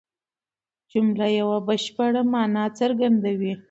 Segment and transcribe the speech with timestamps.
[0.91, 3.53] جمله یوه بشپړه مانا څرګندوي.